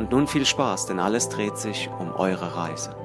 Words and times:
Und 0.00 0.12
nun 0.12 0.26
viel 0.26 0.46
Spaß, 0.46 0.86
denn 0.86 0.98
alles 0.98 1.28
dreht 1.28 1.58
sich 1.58 1.90
um 1.90 2.10
eure 2.12 2.56
Reise. 2.56 2.96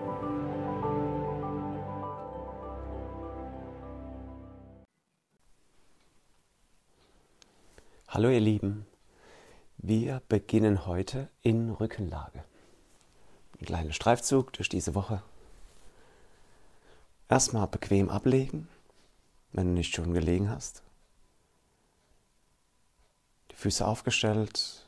Hallo 8.07 8.29
ihr 8.29 8.39
Lieben, 8.39 8.85
wir 9.77 10.21
beginnen 10.29 10.85
heute 10.85 11.27
in 11.41 11.69
Rückenlage. 11.69 12.45
Ein 13.59 13.65
kleiner 13.65 13.91
Streifzug 13.91 14.53
durch 14.53 14.69
diese 14.69 14.95
Woche. 14.95 15.21
Erstmal 17.27 17.67
bequem 17.67 18.09
ablegen, 18.09 18.69
wenn 19.51 19.67
du 19.67 19.73
nicht 19.73 19.93
schon 19.93 20.13
gelegen 20.13 20.49
hast. 20.49 20.81
Die 23.51 23.55
Füße 23.57 23.85
aufgestellt, 23.85 24.84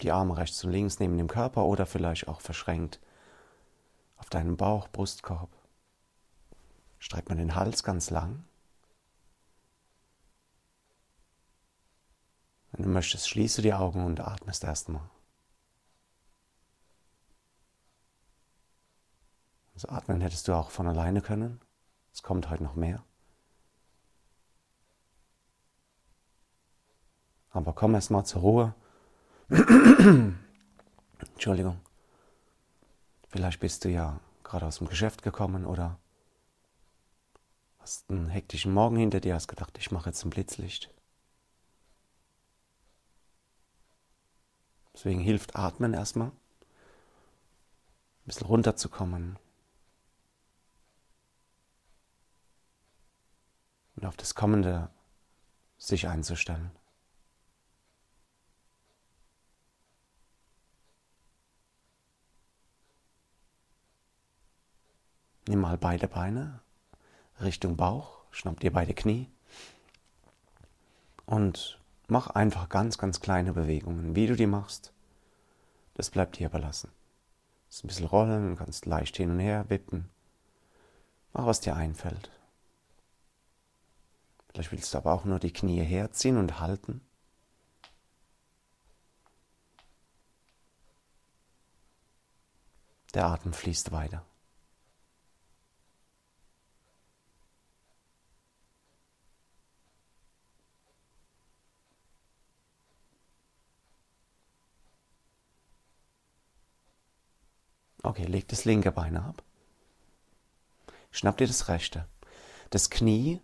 die 0.00 0.12
Arme 0.12 0.36
rechts 0.36 0.64
und 0.64 0.72
links 0.72 0.98
neben 0.98 1.16
dem 1.16 1.28
Körper 1.28 1.64
oder 1.64 1.86
vielleicht 1.86 2.28
auch 2.28 2.40
verschränkt 2.40 3.00
auf 4.16 4.28
deinem 4.30 4.56
Bauch, 4.56 4.88
Brustkorb. 4.88 5.50
Streck 6.98 7.28
mal 7.28 7.36
den 7.36 7.54
Hals 7.54 7.82
ganz 7.82 8.10
lang. 8.10 8.44
Wenn 12.72 12.84
du 12.84 12.90
möchtest, 12.90 13.28
schließe 13.28 13.62
die 13.62 13.74
Augen 13.74 14.04
und 14.04 14.20
atmest 14.20 14.64
erstmal. 14.64 15.08
Also 19.74 19.88
atmen 19.88 20.20
hättest 20.20 20.46
du 20.46 20.52
auch 20.52 20.70
von 20.70 20.86
alleine 20.86 21.22
können. 21.22 21.60
Es 22.12 22.22
kommt 22.22 22.50
heute 22.50 22.62
noch 22.62 22.74
mehr. 22.74 23.02
Aber 27.50 27.72
komm 27.72 27.94
erst 27.94 28.10
mal 28.10 28.24
zur 28.24 28.42
Ruhe. 28.42 28.74
Entschuldigung. 31.32 31.80
Vielleicht 33.30 33.58
bist 33.58 33.84
du 33.84 33.88
ja 33.88 34.20
gerade 34.44 34.66
aus 34.66 34.78
dem 34.78 34.88
Geschäft 34.88 35.22
gekommen 35.22 35.66
oder 35.66 35.98
hast 37.80 38.08
einen 38.10 38.28
hektischen 38.28 38.72
Morgen 38.72 38.96
hinter 38.96 39.18
dir, 39.18 39.34
hast 39.34 39.48
gedacht, 39.48 39.76
ich 39.78 39.90
mache 39.90 40.10
jetzt 40.10 40.24
ein 40.24 40.30
Blitzlicht. 40.30 40.88
Deswegen 44.94 45.20
hilft 45.20 45.56
Atmen 45.56 45.94
erstmal, 45.94 46.28
ein 46.28 46.34
bisschen 48.26 48.46
runterzukommen 48.46 49.36
und 53.96 54.06
auf 54.06 54.16
das 54.16 54.36
Kommende 54.36 54.90
sich 55.76 56.06
einzustellen. 56.06 56.70
Nimm 65.48 65.60
mal 65.60 65.78
beide 65.78 66.06
Beine 66.08 66.60
Richtung 67.40 67.76
Bauch, 67.76 68.20
schnapp 68.30 68.60
dir 68.60 68.72
beide 68.72 68.94
Knie 68.94 69.28
und 71.26 71.78
mach 72.08 72.28
einfach 72.28 72.68
ganz, 72.68 72.98
ganz 72.98 73.20
kleine 73.20 73.52
Bewegungen. 73.52 74.14
Wie 74.14 74.26
du 74.26 74.36
die 74.36 74.46
machst, 74.46 74.92
das 75.94 76.10
bleibt 76.10 76.38
dir 76.38 76.48
überlassen. 76.48 76.90
ein 77.82 77.86
bisschen 77.86 78.06
rollen, 78.06 78.56
kannst 78.56 78.86
leicht 78.86 79.16
hin 79.16 79.30
und 79.30 79.38
her 79.38 79.64
wippen. 79.68 80.10
Mach, 81.32 81.46
was 81.46 81.60
dir 81.60 81.76
einfällt. 81.76 82.30
Vielleicht 84.48 84.72
willst 84.72 84.92
du 84.92 84.98
aber 84.98 85.12
auch 85.12 85.24
nur 85.24 85.38
die 85.38 85.52
Knie 85.52 85.82
herziehen 85.82 86.36
und 86.36 86.58
halten. 86.60 87.00
Der 93.14 93.26
Atem 93.26 93.52
fließt 93.52 93.92
weiter. 93.92 94.24
Okay, 108.02 108.24
leg 108.24 108.48
das 108.48 108.64
linke 108.64 108.92
Bein 108.92 109.16
ab. 109.16 109.42
Schnapp 111.10 111.36
dir 111.38 111.46
das 111.46 111.68
rechte. 111.68 112.06
Das 112.70 112.88
Knie, 112.88 113.40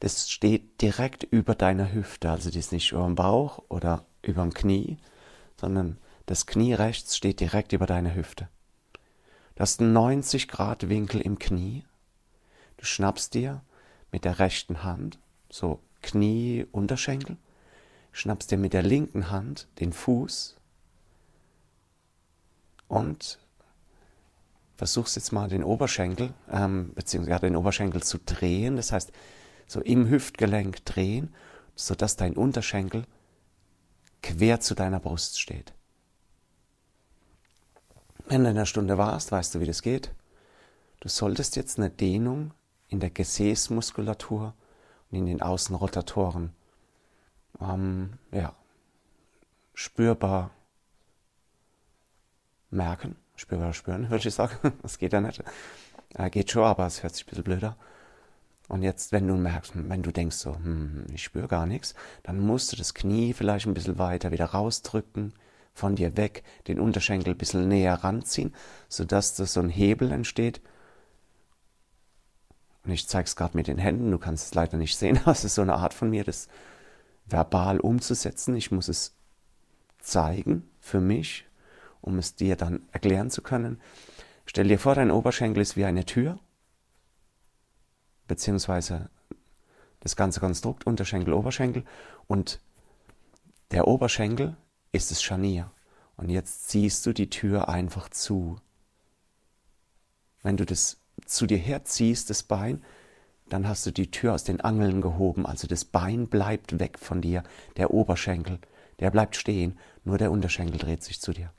das 0.00 0.30
steht 0.30 0.80
direkt 0.80 1.22
über 1.22 1.54
deiner 1.54 1.92
Hüfte. 1.92 2.30
Also 2.30 2.50
die 2.50 2.58
ist 2.58 2.72
nicht 2.72 2.92
über 2.92 3.04
dem 3.04 3.14
Bauch 3.14 3.62
oder 3.68 4.04
über 4.22 4.42
dem 4.42 4.54
Knie, 4.54 4.98
sondern 5.60 5.98
das 6.26 6.46
Knie 6.46 6.74
rechts 6.74 7.16
steht 7.16 7.40
direkt 7.40 7.72
über 7.72 7.86
deiner 7.86 8.14
Hüfte. 8.14 8.48
Du 9.54 9.60
hast 9.60 9.80
einen 9.80 9.92
90 9.92 10.48
Grad 10.48 10.88
Winkel 10.88 11.20
im 11.20 11.38
Knie. 11.38 11.84
Du 12.78 12.86
schnappst 12.86 13.34
dir 13.34 13.62
mit 14.10 14.24
der 14.24 14.38
rechten 14.38 14.82
Hand, 14.82 15.18
so 15.50 15.80
Knie, 16.02 16.66
Unterschenkel, 16.72 17.36
schnappst 18.12 18.50
dir 18.50 18.58
mit 18.58 18.72
der 18.72 18.82
linken 18.82 19.30
Hand 19.30 19.68
den 19.78 19.92
Fuß 19.92 20.56
und 22.88 23.38
versuchst 24.80 25.14
jetzt 25.14 25.30
mal 25.30 25.46
den 25.46 25.62
Oberschenkel, 25.62 26.32
ähm, 26.50 26.94
beziehungsweise 26.94 27.42
den 27.42 27.56
Oberschenkel 27.56 28.02
zu 28.02 28.16
drehen, 28.16 28.76
das 28.76 28.92
heißt 28.92 29.12
so 29.66 29.82
im 29.82 30.08
Hüftgelenk 30.08 30.86
drehen, 30.86 31.34
sodass 31.74 32.16
dein 32.16 32.34
Unterschenkel 32.34 33.04
quer 34.22 34.60
zu 34.60 34.74
deiner 34.74 34.98
Brust 34.98 35.38
steht. 35.38 35.74
Wenn 38.26 38.42
du 38.42 38.48
in 38.48 38.56
der 38.56 38.64
Stunde 38.64 38.96
warst, 38.96 39.30
weißt 39.30 39.54
du, 39.54 39.60
wie 39.60 39.66
das 39.66 39.82
geht. 39.82 40.14
Du 41.00 41.10
solltest 41.10 41.56
jetzt 41.56 41.76
eine 41.76 41.90
Dehnung 41.90 42.54
in 42.88 43.00
der 43.00 43.10
Gesäßmuskulatur 43.10 44.54
und 45.10 45.18
in 45.18 45.26
den 45.26 45.42
Außenrotatoren 45.42 46.54
ähm, 47.60 48.14
ja, 48.32 48.54
spürbar 49.74 50.52
merken 52.70 53.19
spürbar 53.40 53.72
spüren, 53.72 54.10
würde 54.10 54.28
ich 54.28 54.34
sagen. 54.34 54.72
Das 54.82 54.98
geht 54.98 55.12
ja 55.12 55.20
nicht. 55.20 55.42
Äh, 56.14 56.30
geht 56.30 56.50
schon, 56.50 56.64
aber 56.64 56.86
es 56.86 57.02
hört 57.02 57.14
sich 57.14 57.24
ein 57.24 57.30
bisschen 57.30 57.44
blöder. 57.44 57.76
Und 58.68 58.82
jetzt, 58.82 59.10
wenn 59.10 59.26
du 59.26 59.34
merkst, 59.34 59.72
wenn 59.74 60.02
du 60.02 60.12
denkst 60.12 60.36
so, 60.36 60.54
hm, 60.54 61.06
ich 61.12 61.24
spüre 61.24 61.48
gar 61.48 61.66
nichts, 61.66 61.94
dann 62.22 62.38
musst 62.38 62.70
du 62.72 62.76
das 62.76 62.94
Knie 62.94 63.32
vielleicht 63.32 63.66
ein 63.66 63.74
bisschen 63.74 63.98
weiter 63.98 64.30
wieder 64.30 64.46
rausdrücken, 64.46 65.32
von 65.72 65.96
dir 65.96 66.16
weg, 66.16 66.42
den 66.68 66.78
Unterschenkel 66.78 67.32
ein 67.32 67.38
bisschen 67.38 67.66
näher 67.68 67.94
ranziehen, 67.94 68.54
sodass 68.88 69.34
da 69.34 69.46
so 69.46 69.60
ein 69.60 69.70
Hebel 69.70 70.12
entsteht. 70.12 70.60
Und 72.84 72.92
ich 72.92 73.08
zeige 73.08 73.24
es 73.24 73.36
gerade 73.36 73.56
mit 73.56 73.66
den 73.66 73.78
Händen, 73.78 74.10
du 74.10 74.18
kannst 74.18 74.46
es 74.46 74.54
leider 74.54 74.76
nicht 74.76 74.96
sehen, 74.96 75.18
aber 75.22 75.32
es 75.32 75.44
ist 75.44 75.54
so 75.54 75.62
eine 75.62 75.74
Art 75.74 75.94
von 75.94 76.10
mir, 76.10 76.24
das 76.24 76.48
verbal 77.26 77.80
umzusetzen. 77.80 78.54
Ich 78.54 78.70
muss 78.70 78.88
es 78.88 79.14
zeigen 80.00 80.68
für 80.80 81.00
mich, 81.00 81.46
um 82.00 82.18
es 82.18 82.34
dir 82.34 82.56
dann 82.56 82.82
erklären 82.92 83.30
zu 83.30 83.42
können. 83.42 83.80
Stell 84.46 84.68
dir 84.68 84.78
vor, 84.78 84.94
dein 84.94 85.10
Oberschenkel 85.10 85.62
ist 85.62 85.76
wie 85.76 85.84
eine 85.84 86.04
Tür, 86.04 86.38
beziehungsweise 88.26 89.10
das 90.00 90.16
ganze 90.16 90.40
Konstrukt 90.40 90.86
Unterschenkel, 90.86 91.34
Oberschenkel 91.34 91.84
und 92.26 92.60
der 93.70 93.86
Oberschenkel 93.86 94.56
ist 94.92 95.10
das 95.10 95.22
Scharnier. 95.22 95.70
Und 96.16 96.28
jetzt 96.28 96.68
ziehst 96.68 97.06
du 97.06 97.12
die 97.12 97.30
Tür 97.30 97.68
einfach 97.68 98.08
zu. 98.08 98.56
Wenn 100.42 100.56
du 100.56 100.66
das 100.66 101.00
zu 101.24 101.46
dir 101.46 101.58
herziehst, 101.58 102.28
das 102.30 102.42
Bein, 102.42 102.82
dann 103.48 103.68
hast 103.68 103.86
du 103.86 103.90
die 103.90 104.10
Tür 104.10 104.34
aus 104.34 104.44
den 104.44 104.60
Angeln 104.60 105.00
gehoben. 105.00 105.46
Also 105.46 105.66
das 105.66 105.84
Bein 105.84 106.28
bleibt 106.28 106.78
weg 106.78 106.98
von 106.98 107.20
dir, 107.20 107.42
der 107.76 107.92
Oberschenkel, 107.92 108.58
der 108.98 109.10
bleibt 109.10 109.36
stehen, 109.36 109.78
nur 110.04 110.18
der 110.18 110.30
Unterschenkel 110.30 110.78
dreht 110.78 111.02
sich 111.02 111.20
zu 111.20 111.32
dir. 111.32 111.52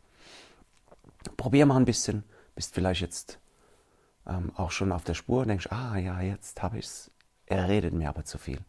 Probier 1.37 1.65
mal 1.65 1.77
ein 1.77 1.85
bisschen, 1.85 2.23
bist 2.55 2.73
vielleicht 2.73 3.01
jetzt 3.01 3.39
ähm, 4.27 4.51
auch 4.55 4.71
schon 4.71 4.91
auf 4.91 5.03
der 5.03 5.13
Spur 5.13 5.41
und 5.41 5.47
denkst, 5.49 5.67
ah 5.71 5.97
ja, 5.97 6.21
jetzt 6.21 6.61
habe 6.61 6.79
ich 6.79 6.85
es. 6.85 7.11
Er 7.45 7.67
redet 7.67 7.93
mir 7.93 8.09
aber 8.09 8.23
zu 8.23 8.37
viel. 8.37 8.59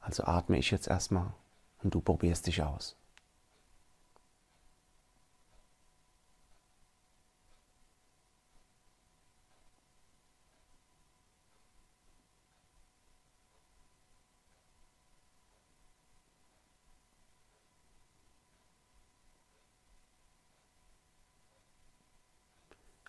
Also 0.00 0.24
atme 0.24 0.58
ich 0.58 0.70
jetzt 0.70 0.88
erstmal 0.88 1.32
und 1.82 1.94
du 1.94 2.00
probierst 2.00 2.46
dich 2.46 2.62
aus. 2.62 2.96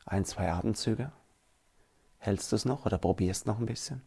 Ein, 0.08 0.24
zwei 0.24 0.50
Atemzüge. 0.50 1.12
Hältst 2.20 2.50
du 2.54 2.56
es 2.56 2.64
noch 2.64 2.86
oder 2.86 2.98
probierst 2.98 3.46
noch 3.46 3.60
ein 3.60 3.66
bisschen? 3.66 4.02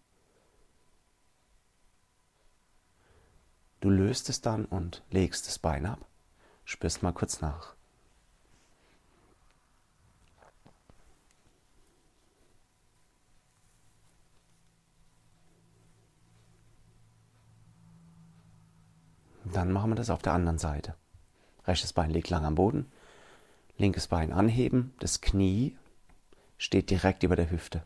Du 3.81 3.91
löst 3.91 4.31
es 4.31 4.41
dann 4.41 4.65
und 4.65 5.03
legst 5.11 5.47
das 5.47 5.59
Bein 5.59 5.85
ab. 5.85 6.07
Spürst 6.65 7.03
mal 7.03 7.13
kurz 7.13 7.43
nach. 7.43 7.75
Dann 19.45 19.71
machen 19.71 19.91
wir 19.91 19.97
das 19.97 20.09
auf 20.09 20.23
der 20.23 20.33
anderen 20.33 20.59
Seite. 20.59 20.95
Rechtes 21.67 21.93
Bein 21.93 22.11
liegt 22.11 22.31
lang 22.31 22.47
am 22.47 22.55
Boden, 22.55 22.91
linkes 23.77 24.09
Bein 24.09 24.33
anheben, 24.33 24.95
das 24.99 25.21
Knie 25.21 25.77
steht 26.61 26.91
direkt 26.91 27.23
über 27.23 27.37
der 27.37 27.51
Hüfte. 27.51 27.83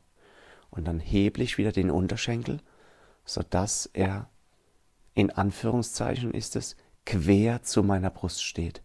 Und 0.69 0.87
dann 0.87 0.99
heble 0.99 1.45
ich 1.45 1.59
wieder 1.59 1.71
den 1.71 1.93
Unterschenkel, 1.93 2.61
sodass 3.25 3.89
er 3.93 4.29
in 5.15 5.31
Anführungszeichen 5.31 6.35
ist 6.35 6.57
es, 6.57 6.75
quer 7.07 7.63
zu 7.63 7.85
meiner 7.85 8.11
Brust 8.11 8.43
steht. 8.43 8.83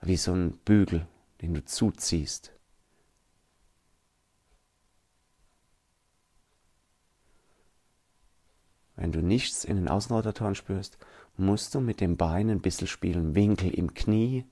Wie 0.00 0.16
so 0.16 0.32
ein 0.32 0.56
Bügel, 0.64 1.06
den 1.42 1.52
du 1.52 1.62
zuziehst. 1.62 2.52
Wenn 8.96 9.12
du 9.12 9.20
nichts 9.20 9.64
in 9.64 9.76
den 9.76 9.88
Außenrotatoren 9.88 10.54
spürst, 10.54 10.96
musst 11.36 11.74
du 11.74 11.80
mit 11.80 12.00
dem 12.00 12.16
Bein 12.16 12.48
ein 12.48 12.62
bisschen 12.62 12.86
spielen. 12.86 13.34
Winkel 13.34 13.70
im 13.70 13.92
Knie. 13.92 14.46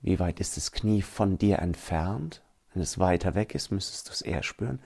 Wie 0.00 0.18
weit 0.18 0.40
ist 0.40 0.56
das 0.56 0.72
Knie 0.72 1.02
von 1.02 1.38
dir 1.38 1.58
entfernt? 1.58 2.42
Wenn 2.72 2.82
es 2.82 2.98
weiter 2.98 3.34
weg 3.34 3.54
ist, 3.54 3.70
müsstest 3.70 4.08
du 4.08 4.12
es 4.12 4.22
eher 4.22 4.42
spüren. 4.42 4.80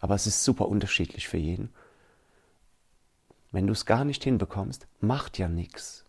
Aber 0.00 0.14
es 0.14 0.26
ist 0.26 0.44
super 0.44 0.68
unterschiedlich 0.68 1.28
für 1.28 1.36
jeden. 1.36 1.70
Wenn 3.52 3.66
du 3.66 3.72
es 3.72 3.86
gar 3.86 4.04
nicht 4.04 4.24
hinbekommst, 4.24 4.86
macht 5.00 5.38
ja 5.38 5.48
nichts. 5.48 6.04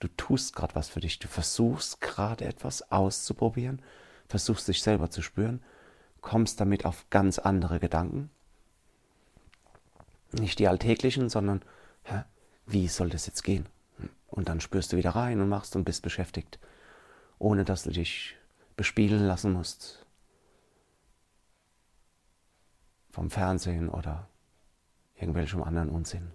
Du 0.00 0.08
tust 0.16 0.54
gerade 0.54 0.74
was 0.74 0.88
für 0.88 1.00
dich. 1.00 1.18
Du 1.18 1.28
versuchst 1.28 2.00
gerade 2.00 2.44
etwas 2.44 2.92
auszuprobieren, 2.92 3.82
versuchst 4.28 4.68
dich 4.68 4.82
selber 4.82 5.10
zu 5.10 5.22
spüren, 5.22 5.62
kommst 6.20 6.60
damit 6.60 6.84
auf 6.84 7.06
ganz 7.10 7.38
andere 7.38 7.80
Gedanken. 7.80 8.30
Nicht 10.32 10.58
die 10.58 10.68
alltäglichen, 10.68 11.28
sondern 11.28 11.62
hä, 12.04 12.22
wie 12.66 12.88
soll 12.88 13.10
das 13.10 13.26
jetzt 13.26 13.42
gehen? 13.42 13.66
Und 14.28 14.48
dann 14.48 14.60
spürst 14.60 14.92
du 14.92 14.96
wieder 14.96 15.10
rein 15.10 15.40
und 15.40 15.48
machst 15.48 15.74
und 15.74 15.84
bist 15.84 16.02
beschäftigt, 16.02 16.58
ohne 17.38 17.64
dass 17.64 17.84
du 17.84 17.90
dich 17.90 18.36
bespielen 18.76 19.26
lassen 19.26 19.52
musst 19.52 20.04
vom 23.10 23.30
Fernsehen 23.30 23.88
oder 23.88 24.28
irgendwelchem 25.16 25.62
anderen 25.62 25.88
Unsinn. 25.88 26.30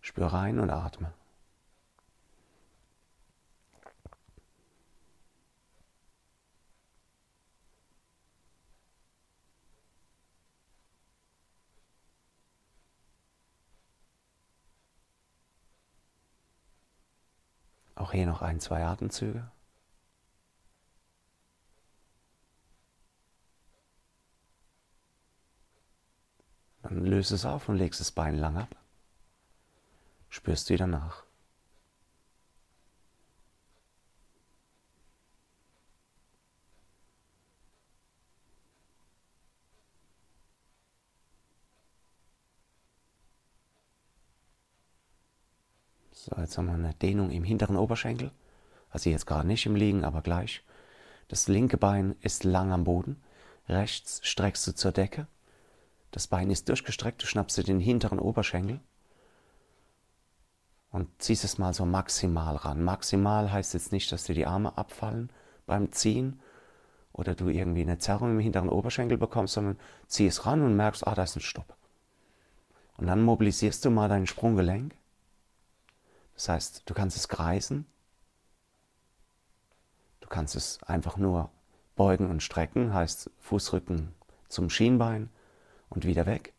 Spür 0.00 0.26
rein 0.28 0.60
und 0.60 0.70
atme. 0.70 1.12
Auch 17.98 18.12
hier 18.12 18.26
noch 18.26 18.42
ein, 18.42 18.60
zwei 18.60 18.84
Atemzüge. 18.84 19.50
Dann 26.82 27.04
löse 27.04 27.34
es 27.34 27.44
auf 27.44 27.68
und 27.68 27.76
legst 27.76 28.00
das 28.00 28.12
Bein 28.12 28.36
lang 28.36 28.56
ab 28.56 28.74
spürst 30.28 30.70
wieder 30.70 30.86
nach. 30.86 31.27
So, 46.28 46.40
jetzt 46.40 46.58
haben 46.58 46.66
wir 46.66 46.74
eine 46.74 46.94
Dehnung 46.94 47.30
im 47.30 47.44
hinteren 47.44 47.76
Oberschenkel. 47.76 48.30
Also 48.90 49.10
jetzt 49.10 49.26
gerade 49.26 49.46
nicht 49.46 49.66
im 49.66 49.76
Liegen, 49.76 50.04
aber 50.04 50.20
gleich. 50.20 50.62
Das 51.28 51.48
linke 51.48 51.76
Bein 51.76 52.16
ist 52.20 52.44
lang 52.44 52.72
am 52.72 52.84
Boden. 52.84 53.22
Rechts 53.68 54.20
streckst 54.22 54.66
du 54.66 54.74
zur 54.74 54.92
Decke. 54.92 55.26
Das 56.10 56.26
Bein 56.26 56.50
ist 56.50 56.68
durchgestreckt. 56.68 57.22
Du 57.22 57.26
schnappst 57.26 57.56
dir 57.56 57.64
den 57.64 57.80
hinteren 57.80 58.18
Oberschenkel 58.18 58.80
und 60.90 61.08
ziehst 61.18 61.44
es 61.44 61.58
mal 61.58 61.74
so 61.74 61.84
maximal 61.84 62.56
ran. 62.56 62.82
Maximal 62.82 63.52
heißt 63.52 63.74
jetzt 63.74 63.92
nicht, 63.92 64.10
dass 64.10 64.24
dir 64.24 64.34
die 64.34 64.46
Arme 64.46 64.76
abfallen 64.76 65.30
beim 65.66 65.92
Ziehen 65.92 66.40
oder 67.12 67.34
du 67.34 67.48
irgendwie 67.48 67.82
eine 67.82 67.98
Zerrung 67.98 68.30
im 68.32 68.40
hinteren 68.40 68.70
Oberschenkel 68.70 69.18
bekommst, 69.18 69.54
sondern 69.54 69.78
zieh 70.06 70.26
es 70.26 70.46
ran 70.46 70.62
und 70.62 70.76
merkst, 70.76 71.06
ah, 71.06 71.14
da 71.14 71.24
ist 71.24 71.36
ein 71.36 71.40
Stopp. 71.40 71.76
Und 72.96 73.06
dann 73.06 73.22
mobilisierst 73.22 73.84
du 73.84 73.90
mal 73.90 74.08
dein 74.08 74.26
Sprunggelenk. 74.26 74.94
Das 76.38 76.48
heißt, 76.48 76.82
du 76.86 76.94
kannst 76.94 77.16
es 77.16 77.26
kreisen. 77.26 77.84
Du 80.20 80.28
kannst 80.28 80.54
es 80.54 80.80
einfach 80.84 81.16
nur 81.16 81.50
beugen 81.96 82.30
und 82.30 82.44
strecken, 82.44 82.94
heißt 82.94 83.28
Fußrücken 83.40 84.14
zum 84.48 84.70
Schienbein 84.70 85.30
und 85.90 86.04
wieder 86.04 86.26
weg. 86.26 86.52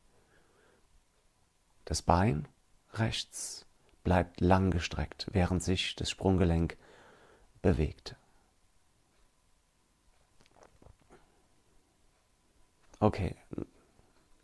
Das 1.86 2.02
Bein 2.02 2.46
rechts 2.92 3.66
bleibt 4.04 4.42
langgestreckt, 4.42 5.28
während 5.32 5.64
sich 5.64 5.96
das 5.96 6.10
Sprunggelenk 6.10 6.76
bewegt. 7.62 8.18
Okay, 13.00 13.38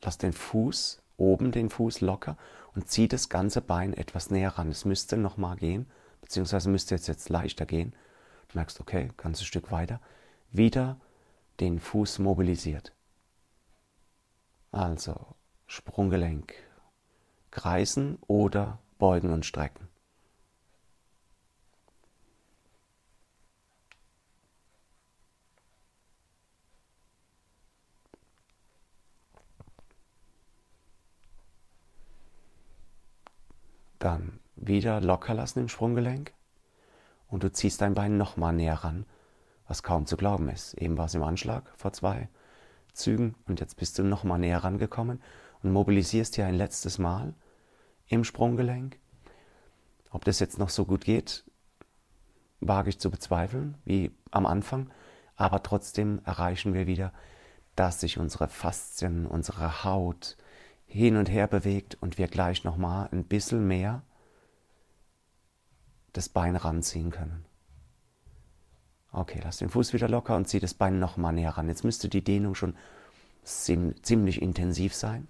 lass 0.02 0.18
den 0.18 0.32
Fuß, 0.32 1.02
oben 1.18 1.52
den 1.52 1.70
Fuß 1.70 2.02
locker 2.02 2.38
und 2.74 2.90
zieh 2.90 3.08
das 3.08 3.30
ganze 3.30 3.62
Bein 3.62 3.94
etwas 3.94 4.30
näher 4.30 4.58
ran. 4.58 4.70
Es 4.70 4.86
müsste 4.86 5.18
nochmal 5.18 5.56
gehen, 5.58 5.88
beziehungsweise 6.22 6.70
müsste 6.70 6.96
jetzt, 6.96 7.08
jetzt 7.08 7.30
leichter 7.30 7.66
gehen. 7.66 7.94
Du 8.50 8.58
merkst, 8.58 8.80
okay, 8.80 9.10
ganzes 9.18 9.46
Stück 9.46 9.72
weiter. 9.72 10.00
Wieder 10.52 11.00
den 11.60 11.80
Fuß 11.80 12.20
mobilisiert. 12.20 12.92
Also 14.72 15.36
Sprunggelenk 15.68 16.54
kreisen 17.52 18.18
oder 18.28 18.80
beugen 19.00 19.32
und 19.32 19.46
strecken. 19.46 19.88
Dann 34.06 34.40
wieder 34.56 35.02
locker 35.02 35.34
lassen 35.34 35.62
im 35.62 35.68
Sprunggelenk 35.68 36.32
und 37.28 37.42
du 37.42 37.52
ziehst 37.52 37.82
dein 37.82 37.96
Bein 37.96 38.18
nochmal 38.18 38.54
näher 38.54 38.76
ran, 38.76 39.08
was 39.68 39.82
kaum 39.82 40.06
zu 40.06 40.16
glauben 40.16 40.48
ist. 40.48 40.76
Eben 40.76 40.96
war 40.96 41.06
es 41.06 41.16
im 41.16 41.24
Anschlag 41.24 41.74
vor 41.76 41.92
zwei 41.92 42.30
Zügen 42.94 43.34
und 43.48 43.60
jetzt 43.60 43.78
bist 43.78 43.98
du 43.98 44.04
nochmal 44.04 44.38
näher 44.38 44.64
rangekommen 44.64 45.24
und 45.64 45.72
mobilisierst 45.72 46.36
hier 46.36 46.46
ein 46.46 46.54
letztes 46.54 47.00
Mal 47.00 47.34
im 48.06 48.24
Sprunggelenk. 48.24 49.00
Ob 50.12 50.24
das 50.24 50.38
jetzt 50.38 50.60
noch 50.60 50.70
so 50.70 50.86
gut 50.86 51.04
geht, 51.04 51.44
wage 52.60 52.90
ich 52.90 53.00
zu 53.00 53.10
bezweifeln, 53.10 53.76
wie 53.86 54.12
am 54.30 54.46
Anfang, 54.46 54.92
aber 55.36 55.64
trotzdem 55.64 56.22
erreichen 56.26 56.76
wir 56.76 56.86
wieder, 56.86 57.12
dass 57.76 58.02
sich 58.02 58.20
unsere 58.20 58.50
Faszien, 58.50 59.26
unsere 59.26 59.84
Haut 59.84 60.38
hin 60.96 61.18
und 61.18 61.30
her 61.30 61.48
bewegt 61.48 61.98
und 62.00 62.18
wir 62.18 62.30
gleich 62.30 62.64
nochmal 62.64 63.10
ein 63.12 63.26
bisschen 63.26 63.68
mehr 63.68 64.02
das 66.14 66.30
Bein 66.30 66.56
ranziehen 66.56 67.12
können. 67.12 67.44
Okay, 69.12 69.42
lass 69.44 69.58
den 69.58 69.70
Fuß 69.70 69.92
wieder 69.92 70.08
locker 70.08 70.38
und 70.38 70.48
zieh 70.48 70.62
das 70.62 70.74
Bein 70.74 71.00
nochmal 71.00 71.34
näher 71.34 71.52
ran. 71.52 71.68
Jetzt 71.68 71.84
müsste 71.84 72.08
die 72.08 72.24
Dehnung 72.24 72.56
schon 72.56 72.78
ziemlich 73.44 74.42
intensiv 74.42 74.96
sein. 74.96 75.28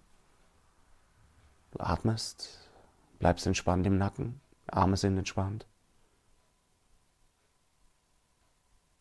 Du 1.71 1.79
atmest, 1.79 2.59
Bleibst 3.17 3.47
entspannt 3.47 3.87
im 3.87 3.97
Nacken, 3.97 4.39
Arme 4.67 4.97
sind 4.97 5.17
entspannt. 5.17 5.65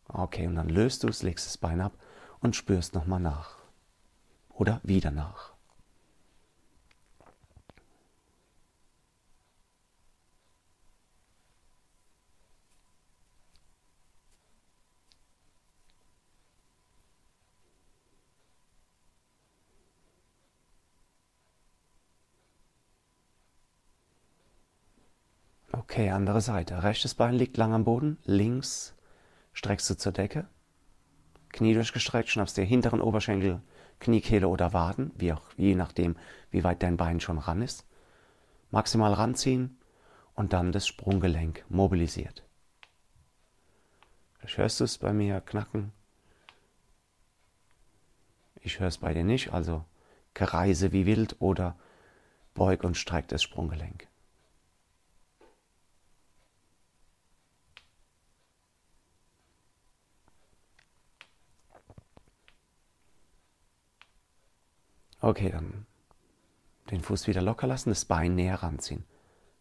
Okay, 0.07 0.47
und 0.47 0.55
dann 0.55 0.69
löst 0.69 1.03
du 1.03 1.09
es, 1.09 1.21
legst 1.21 1.45
das 1.45 1.57
Bein 1.57 1.79
ab 1.79 1.93
und 2.39 2.55
spürst 2.55 2.95
nochmal 2.95 3.19
nach. 3.19 3.57
Oder 4.49 4.79
wieder 4.83 5.11
nach. 5.11 5.54
Okay, 25.95 26.09
andere 26.09 26.41
Seite. 26.41 26.83
Rechtes 26.83 27.15
Bein 27.15 27.35
liegt 27.35 27.55
lang 27.55 27.71
am 27.71 27.85
Boden, 27.85 28.17
links 28.25 28.93
streckst 29.53 29.89
du 29.89 29.95
zur 29.95 30.11
Decke, 30.11 30.45
Knie 31.53 31.73
durchgestreckt, 31.73 32.27
schnappst 32.27 32.57
dir 32.57 32.65
hinteren 32.65 32.99
Oberschenkel, 32.99 33.61
Kniekehle 34.01 34.49
oder 34.49 34.73
Waden, 34.73 35.13
wie 35.15 35.31
auch, 35.31 35.43
je 35.55 35.73
nachdem, 35.73 36.17
wie 36.51 36.65
weit 36.65 36.83
dein 36.83 36.97
Bein 36.97 37.21
schon 37.21 37.37
ran 37.37 37.61
ist. 37.61 37.85
Maximal 38.71 39.13
ranziehen 39.13 39.77
und 40.33 40.51
dann 40.51 40.73
das 40.73 40.85
Sprunggelenk 40.85 41.63
mobilisiert. 41.69 42.43
Vielleicht 44.39 44.57
hörst 44.57 44.81
du 44.81 44.83
es 44.83 44.97
bei 44.97 45.13
mir 45.13 45.39
knacken. 45.39 45.93
Ich 48.59 48.81
höre 48.81 48.89
es 48.89 48.97
bei 48.97 49.13
dir 49.13 49.23
nicht, 49.23 49.53
also 49.53 49.85
kreise 50.33 50.91
wie 50.91 51.05
wild 51.05 51.37
oder 51.39 51.77
beug 52.53 52.83
und 52.83 52.97
streck 52.97 53.29
das 53.29 53.41
Sprunggelenk. 53.41 54.09
Okay, 65.25 65.49
dann 65.49 65.87
den 66.91 67.01
Fuß 67.01 67.25
wieder 67.25 67.41
locker 67.41 67.65
lassen, 67.65 67.89
das 67.89 68.05
Bein 68.05 68.35
näher 68.35 68.61
ranziehen. 68.61 69.03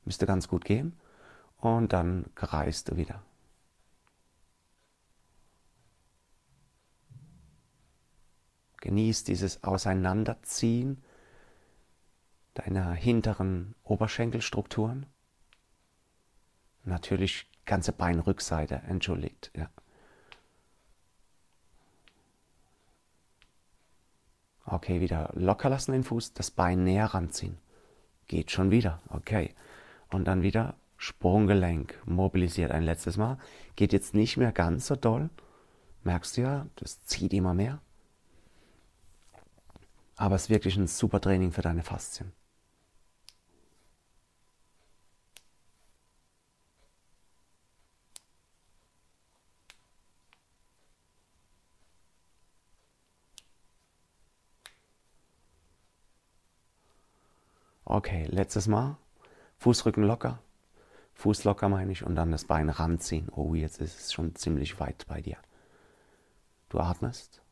Müsste 0.04 0.26
ganz 0.26 0.47
gut 0.47 0.62
gehen. 0.62 1.00
Und 1.56 1.94
dann 1.94 2.26
kreist 2.35 2.90
du 2.90 2.99
wieder. 2.99 3.23
Genieß 8.83 9.25
dieses 9.25 9.64
Auseinanderziehen 9.64 11.02
deiner 12.52 12.92
hinteren 12.92 13.75
Oberschenkelstrukturen. 13.85 15.06
Natürlich 16.83 17.50
ganze 17.64 17.92
Beinrückseite, 17.92 18.83
entschuldigt. 18.87 19.50
Ja. 19.56 19.71
Okay, 24.75 25.00
wieder 25.00 25.31
locker 25.35 25.69
lassen 25.69 25.93
den 25.93 26.02
Fuß, 26.02 26.33
das 26.33 26.50
Bein 26.50 26.83
näher 26.83 27.07
ranziehen. 27.07 27.59
Geht 28.26 28.50
schon 28.50 28.73
wieder. 28.73 29.00
Okay. 29.09 29.54
Und 30.11 30.25
dann 30.25 30.43
wieder 30.43 30.75
Sprunggelenk 30.97 31.97
mobilisiert 32.07 32.73
ein 32.73 32.83
letztes 32.83 33.16
Mal. 33.16 33.38
Geht 33.76 33.93
jetzt 33.93 34.14
nicht 34.14 34.37
mehr 34.37 34.50
ganz 34.50 34.88
so 34.88 34.97
doll. 34.97 35.31
Merkst 36.02 36.37
du 36.37 36.40
ja, 36.40 36.66
das 36.75 37.04
zieht 37.04 37.33
immer 37.33 37.54
mehr. 37.54 37.81
Aber 40.16 40.35
es 40.35 40.45
ist 40.45 40.50
wirklich 40.50 40.76
ein 40.76 40.88
super 40.88 41.21
Training 41.21 41.52
für 41.52 41.62
deine 41.62 41.85
Faszien. 41.85 42.33
Okay, 57.85 58.26
letztes 58.31 58.67
Mal. 58.67 58.97
Fußrücken 59.59 60.05
locker. 60.05 60.41
Fuß 61.14 61.45
locker 61.45 61.69
meine 61.69 61.93
ich 61.93 62.05
und 62.05 62.17
dann 62.17 62.33
das 62.33 62.45
Bein 62.45 62.69
ranziehen. 62.69 63.29
Oh, 63.31 63.55
jetzt 63.55 63.81
ist 63.81 64.00
es 64.00 64.12
schon 64.12 64.35
ziemlich 64.35 64.81
weit 64.81 65.07
bei 65.07 65.21
dir. 65.21 65.37
Du 66.69 66.81
atmest. 66.81 67.43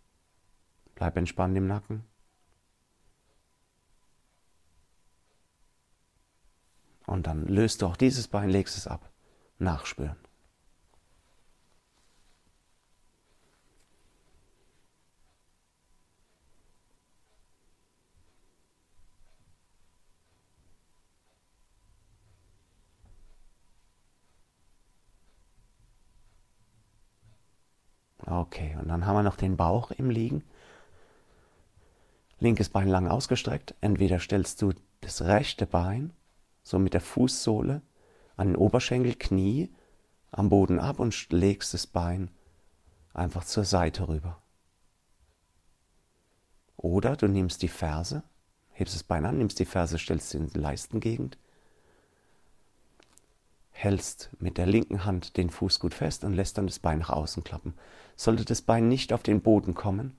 Bleib 0.94 1.16
entspannt 1.16 1.56
im 1.56 1.66
Nacken. 1.66 2.04
Und 7.06 7.26
dann 7.26 7.46
löst 7.46 7.82
du 7.82 7.86
auch 7.86 7.96
dieses 7.96 8.28
Bein, 8.28 8.48
legst 8.48 8.76
es 8.76 8.86
ab. 8.86 9.10
Nachspüren. 9.58 10.16
Okay, 28.32 28.74
und 28.80 28.88
dann 28.88 29.04
haben 29.04 29.16
wir 29.16 29.22
noch 29.22 29.36
den 29.36 29.58
Bauch 29.58 29.90
im 29.90 30.08
Liegen. 30.08 30.42
Linkes 32.40 32.70
Bein 32.70 32.88
lang 32.88 33.06
ausgestreckt. 33.06 33.74
Entweder 33.82 34.20
stellst 34.20 34.62
du 34.62 34.72
das 35.02 35.20
rechte 35.22 35.66
Bein 35.66 36.14
so 36.62 36.78
mit 36.78 36.94
der 36.94 37.02
Fußsohle 37.02 37.82
an 38.36 38.46
den 38.46 38.56
Oberschenkel, 38.56 39.16
Knie 39.16 39.70
am 40.30 40.48
Boden 40.48 40.80
ab 40.80 40.98
und 40.98 41.30
legst 41.30 41.74
das 41.74 41.86
Bein 41.86 42.30
einfach 43.12 43.44
zur 43.44 43.64
Seite 43.64 44.08
rüber. 44.08 44.40
Oder 46.78 47.16
du 47.16 47.28
nimmst 47.28 47.60
die 47.60 47.68
Ferse, 47.68 48.22
hebst 48.70 48.94
das 48.94 49.02
Bein 49.02 49.26
an, 49.26 49.36
nimmst 49.36 49.58
die 49.58 49.66
Ferse, 49.66 49.98
stellst 49.98 50.30
sie 50.30 50.38
in 50.38 50.46
die 50.46 50.58
Leistengegend 50.58 51.36
hältst 53.82 54.30
mit 54.38 54.58
der 54.58 54.66
linken 54.66 55.04
Hand 55.04 55.36
den 55.36 55.50
Fuß 55.50 55.80
gut 55.80 55.94
fest 55.94 56.24
und 56.24 56.34
lässt 56.34 56.58
dann 56.58 56.66
das 56.66 56.78
Bein 56.78 57.00
nach 57.00 57.10
außen 57.10 57.42
klappen. 57.42 57.74
Sollte 58.16 58.44
das 58.44 58.62
Bein 58.62 58.88
nicht 58.88 59.12
auf 59.12 59.22
den 59.22 59.40
Boden 59.40 59.74
kommen, 59.74 60.16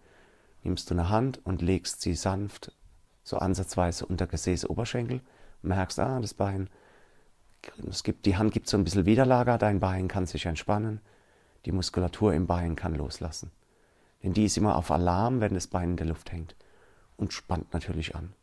nimmst 0.63 0.89
du 0.89 0.95
eine 0.95 1.09
Hand 1.09 1.39
und 1.45 1.61
legst 1.61 2.01
sie 2.01 2.15
sanft, 2.15 2.71
so 3.23 3.37
ansatzweise 3.37 4.05
unter 4.05 4.27
Gesäß, 4.27 4.69
Oberschenkel, 4.69 5.21
merkst, 5.61 5.99
ah, 5.99 6.19
das 6.19 6.33
Bein, 6.33 6.69
es 7.89 8.03
gibt, 8.03 8.25
die 8.25 8.35
Hand 8.35 8.51
gibt 8.53 8.67
so 8.67 8.77
ein 8.77 8.83
bisschen 8.83 9.05
Widerlager, 9.05 9.57
dein 9.57 9.79
Bein 9.79 10.07
kann 10.07 10.25
sich 10.25 10.45
entspannen, 10.45 10.99
die 11.65 11.71
Muskulatur 11.71 12.33
im 12.33 12.47
Bein 12.47 12.75
kann 12.75 12.95
loslassen. 12.95 13.51
Denn 14.21 14.33
die 14.33 14.45
ist 14.45 14.57
immer 14.57 14.75
auf 14.75 14.91
Alarm, 14.91 15.39
wenn 15.39 15.53
das 15.53 15.67
Bein 15.67 15.91
in 15.91 15.97
der 15.97 16.07
Luft 16.07 16.31
hängt 16.31 16.55
und 17.15 17.33
spannt 17.33 17.73
natürlich 17.73 18.15
an. 18.15 18.33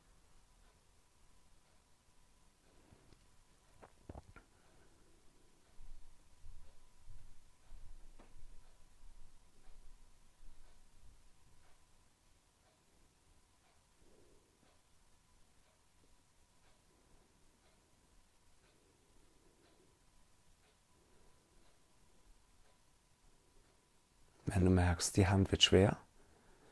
Wenn 24.61 24.67
du 24.67 24.73
merkst, 24.73 25.17
die 25.17 25.27
Hand 25.27 25.53
wird 25.53 25.63
schwer, 25.63 25.97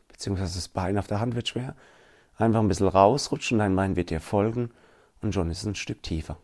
beziehungsweise 0.08 0.56
das 0.56 0.68
Bein 0.68 0.98
auf 0.98 1.06
der 1.06 1.20
Hand 1.20 1.34
wird 1.34 1.48
schwer, 1.48 1.74
einfach 2.36 2.60
ein 2.60 2.68
bisschen 2.68 2.86
rausrutschen, 2.86 3.60
dein 3.60 3.74
Bein 3.74 3.96
wird 3.96 4.10
dir 4.10 4.20
folgen 4.20 4.72
und 5.22 5.32
schon 5.32 5.48
ist 5.50 5.60
es 5.62 5.64
ein 5.64 5.74
Stück 5.74 6.02
tiefer. 6.02 6.36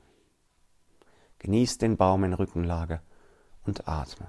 Genieß 1.40 1.76
den 1.76 1.98
Baum 1.98 2.24
in 2.24 2.32
Rückenlage 2.32 3.02
und 3.66 3.86
atme. 3.86 4.26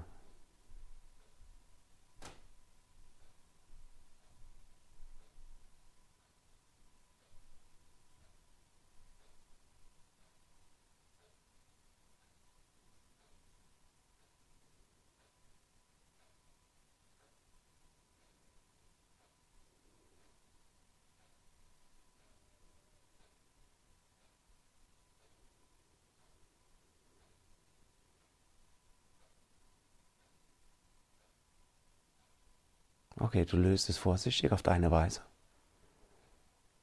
Okay, 33.18 33.46
du 33.46 33.56
löst 33.56 33.88
es 33.88 33.96
vorsichtig 33.96 34.52
auf 34.52 34.62
deine 34.62 34.90
Weise. 34.90 35.22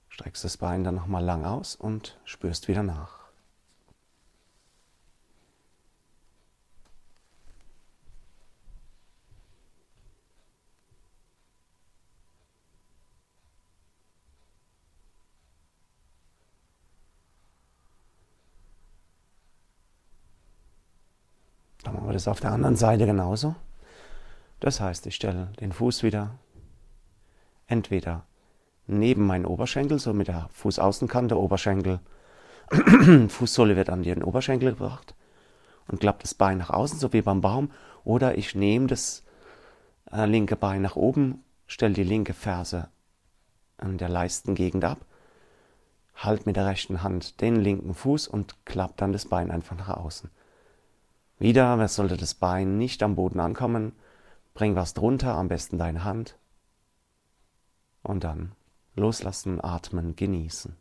Streckst 0.09 0.43
das 0.43 0.57
Bein 0.57 0.83
dann 0.83 0.95
nochmal 0.95 1.23
lang 1.23 1.45
aus 1.45 1.75
und 1.75 2.19
spürst 2.25 2.67
wieder 2.67 2.83
nach. 2.83 3.19
Dann 21.83 21.93
machen 21.93 22.07
wir 22.07 22.13
das 22.13 22.27
auf 22.27 22.39
der 22.39 22.51
anderen 22.51 22.75
Seite 22.75 23.05
genauso. 23.05 23.55
Das 24.63 24.79
heißt, 24.79 25.05
ich 25.07 25.15
stelle 25.15 25.51
den 25.59 25.73
Fuß 25.73 26.03
wieder 26.03 26.39
entweder 27.67 28.25
neben 28.87 29.25
meinen 29.25 29.45
Oberschenkel, 29.45 29.99
so 29.99 30.13
mit 30.13 30.29
der 30.29 30.47
Fußaußenkante, 30.53 31.37
Oberschenkel, 31.37 31.99
Fußsohle 33.27 33.75
wird 33.75 33.89
an 33.89 34.03
den 34.03 34.23
Oberschenkel 34.23 34.69
gebracht 34.69 35.15
und 35.89 35.99
klappe 35.99 36.21
das 36.21 36.33
Bein 36.33 36.59
nach 36.59 36.69
außen, 36.69 36.97
so 36.97 37.11
wie 37.11 37.21
beim 37.21 37.41
Baum. 37.41 37.71
Oder 38.05 38.37
ich 38.37 38.55
nehme 38.55 38.87
das 38.87 39.23
äh, 40.09 40.25
linke 40.25 40.55
Bein 40.55 40.81
nach 40.81 40.95
oben, 40.95 41.43
stelle 41.67 41.93
die 41.93 42.05
linke 42.05 42.33
Ferse 42.33 42.87
an 43.75 43.97
der 43.97 44.07
Leistengegend 44.07 44.85
ab, 44.85 44.99
halt 46.15 46.45
mit 46.45 46.55
der 46.55 46.67
rechten 46.67 47.03
Hand 47.03 47.41
den 47.41 47.57
linken 47.57 47.93
Fuß 47.93 48.29
und 48.29 48.55
klappe 48.63 48.93
dann 48.95 49.11
das 49.11 49.25
Bein 49.25 49.51
einfach 49.51 49.75
nach 49.75 49.89
außen. 49.89 50.29
Wieder, 51.37 51.85
sollte 51.89 52.15
das 52.15 52.33
Bein 52.33 52.77
nicht 52.77 53.03
am 53.03 53.15
Boden 53.15 53.41
ankommen, 53.41 53.91
bring 54.53 54.75
was 54.75 54.93
drunter, 54.93 55.35
am 55.35 55.47
besten 55.47 55.77
deine 55.77 56.03
Hand. 56.03 56.37
Und 58.01 58.23
dann 58.23 58.53
loslassen, 58.95 59.63
atmen, 59.63 60.15
genießen. 60.15 60.77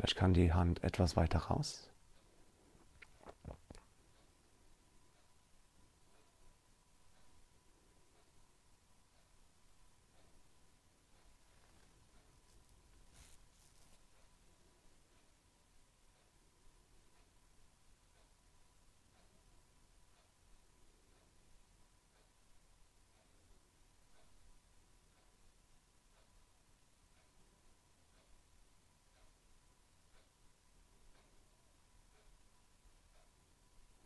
kann 0.15 0.33
die 0.33 0.53
Hand 0.53 0.83
etwas 0.83 1.15
weiter 1.15 1.39
raus. 1.39 1.90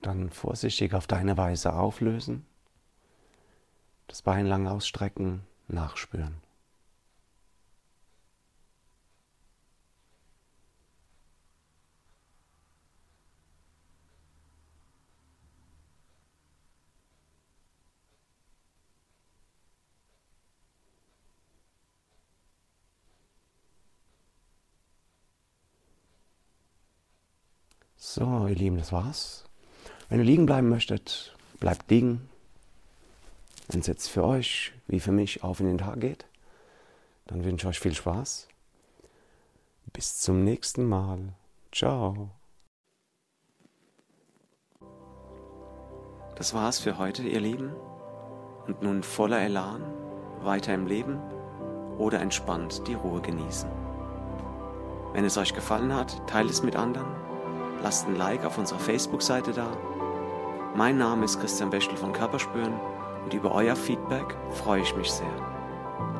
Dann 0.06 0.30
vorsichtig 0.30 0.94
auf 0.94 1.08
deine 1.08 1.36
Weise 1.36 1.74
auflösen, 1.74 2.46
das 4.06 4.22
Bein 4.22 4.46
lang 4.46 4.68
ausstrecken, 4.68 5.42
nachspüren. 5.68 6.36
So, 27.98 28.46
ihr 28.48 28.54
Lieben, 28.54 28.78
das 28.78 28.92
war's. 28.92 29.45
Wenn 30.10 30.20
ihr 30.20 30.26
liegen 30.26 30.46
bleiben 30.46 30.70
möchtet, 30.70 31.36
bleibt 31.60 31.90
liegen. 31.90 32.30
Wenn 33.68 33.80
es 33.80 33.88
jetzt 33.88 34.08
für 34.08 34.24
euch 34.24 34.72
wie 34.88 35.00
für 35.00 35.12
mich 35.12 35.44
auf 35.44 35.60
in 35.60 35.66
den 35.66 35.80
Tag 35.80 36.00
geht, 36.00 36.26
dann 37.28 37.44
wünsche 37.44 37.66
ich 37.66 37.70
euch 37.70 37.80
viel 37.80 37.96
Spaß. 37.96 38.48
Bis 39.94 40.20
zum 40.20 40.44
nächsten 40.44 40.88
Mal. 40.88 41.34
Ciao. 41.72 42.30
Das 46.36 46.54
war's 46.54 46.80
für 46.80 46.98
heute, 46.98 47.24
ihr 47.24 47.40
Lieben. 47.40 47.72
Und 48.68 48.84
nun 48.84 49.02
voller 49.02 49.42
Elan 49.42 49.82
weiter 50.42 50.74
im 50.74 50.86
Leben 50.86 51.20
oder 51.98 52.20
entspannt 52.20 52.88
die 52.88 52.94
Ruhe 52.94 53.22
genießen. 53.22 53.70
Wenn 55.14 55.26
es 55.26 55.38
euch 55.38 55.54
gefallen 55.54 55.94
hat, 55.94 56.28
teilt 56.28 56.50
es 56.50 56.62
mit 56.62 56.76
anderen, 56.76 57.08
lasst 57.82 58.08
ein 58.08 58.18
Like 58.18 58.44
auf 58.44 58.58
unserer 58.58 58.80
Facebook-Seite 58.80 59.54
da 59.54 59.95
mein 60.76 60.98
Name 60.98 61.24
ist 61.24 61.40
Christian 61.40 61.70
Bechtel 61.70 61.96
von 61.96 62.12
Körperspüren 62.12 62.74
und 63.24 63.34
über 63.34 63.54
euer 63.54 63.76
Feedback 63.76 64.36
freue 64.52 64.82
ich 64.82 64.96
mich 64.96 65.10
sehr. 65.10 65.26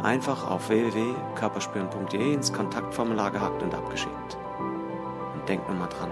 Einfach 0.02 0.50
auf 0.50 0.70
www.körperspüren.de 0.70 2.34
ins 2.34 2.54
Kontaktformular 2.54 3.32
gehackt 3.32 3.62
und 3.62 3.74
abgeschickt. 3.74 4.38
Und 5.34 5.50
denkt 5.50 5.68
nur 5.68 5.78
mal 5.78 5.88
dran, 5.88 6.10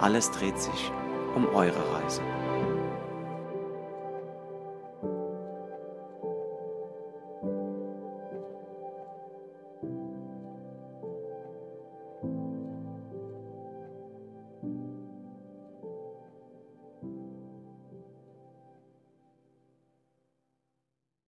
alles 0.00 0.30
dreht 0.32 0.58
sich 0.58 0.90
um 1.36 1.46
eure 1.54 1.82
Reise. 1.94 2.22